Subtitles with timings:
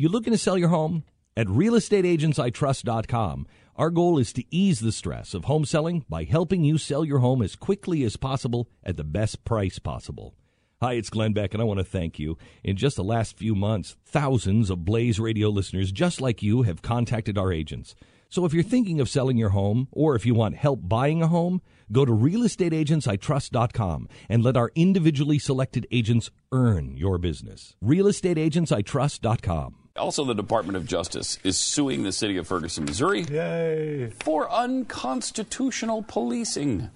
[0.00, 1.04] You looking to sell your home?
[1.36, 6.78] At realestateagentsitrust.com, our goal is to ease the stress of home selling by helping you
[6.78, 10.34] sell your home as quickly as possible at the best price possible.
[10.80, 12.38] Hi, it's Glenn Beck, and I want to thank you.
[12.64, 16.80] In just the last few months, thousands of Blaze Radio listeners just like you have
[16.80, 17.94] contacted our agents.
[18.30, 21.28] So if you're thinking of selling your home, or if you want help buying a
[21.28, 21.60] home,
[21.92, 27.76] go to realestateagentsitrust.com and let our individually selected agents earn your business.
[27.84, 29.79] realestateagentsitrust.com.
[29.96, 34.10] Also, the Department of Justice is suing the city of Ferguson, Missouri Yay.
[34.20, 36.90] for unconstitutional policing.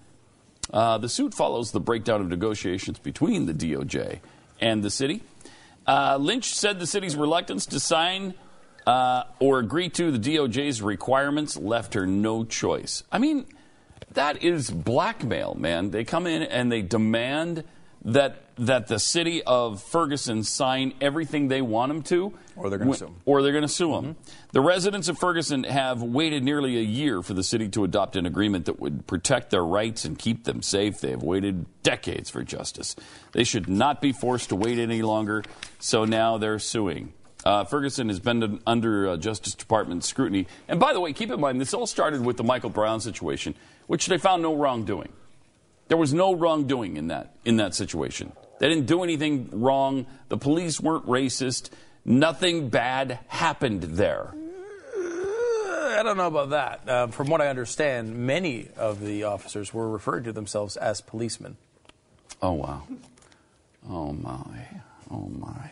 [0.73, 4.21] Uh, the suit follows the breakdown of negotiations between the DOJ
[4.61, 5.23] and the city.
[5.87, 8.35] Uh, Lynch said the city's reluctance to sign
[8.87, 13.03] uh, or agree to the DOJ's requirements left her no choice.
[13.11, 13.47] I mean,
[14.13, 15.91] that is blackmail, man.
[15.91, 17.65] They come in and they demand
[18.05, 22.93] that that the city of Ferguson sign everything they want them to, Or they're gonna
[22.93, 23.17] Wh- sue 'em.
[23.25, 24.15] Or they're going to sue them.
[24.53, 28.27] The residents of Ferguson have waited nearly a year for the city to adopt an
[28.27, 31.01] agreement that would protect their rights and keep them safe.
[31.01, 32.95] They have waited decades for justice.
[33.33, 35.43] They should not be forced to wait any longer.
[35.81, 37.13] So now they're suing.
[37.45, 40.47] Uh, Ferguson has been under uh, Justice Department scrutiny.
[40.69, 43.57] And by the way, keep in mind, this all started with the Michael Brown situation,
[43.89, 45.09] which they found no wrongdoing.
[45.89, 48.33] There was no wrongdoing in that in that situation.
[48.59, 50.07] They didn't do anything wrong.
[50.29, 51.71] The police weren't racist.
[52.05, 54.35] Nothing bad happened there.
[54.97, 56.89] I don't know about that.
[56.89, 61.57] Uh, from what I understand, many of the officers were referring to themselves as policemen.
[62.43, 62.83] Oh wow.
[63.89, 64.67] Oh my.
[65.11, 65.71] Oh my.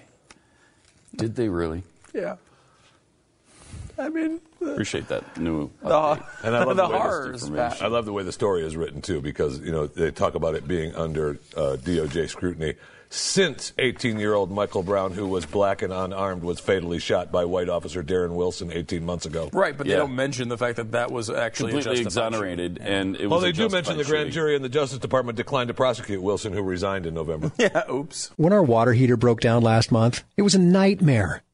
[1.16, 1.82] Did they really?
[2.14, 2.36] Yeah.
[3.98, 5.88] I mean, the, Appreciate that new the.
[6.44, 6.98] And I love the the way
[7.32, 7.80] this horrors.
[7.82, 10.54] I love the way the story is written too, because you know they talk about
[10.54, 12.74] it being under uh, DOJ scrutiny
[13.14, 18.02] since 18-year-old Michael Brown, who was black and unarmed, was fatally shot by white officer
[18.02, 19.50] Darren Wilson 18 months ago.
[19.52, 19.96] Right, but Yeah.
[19.96, 23.30] they don't mention the fact that that was actually Completely justified exonerated, and it was
[23.30, 26.54] Well, they do mention the grand jury and the Justice Department declined to prosecute Wilson,
[26.54, 27.52] who resigned in November.
[27.58, 28.30] Yeah, oops.
[28.36, 31.42] When our water heater broke down last month, it was a nightmare.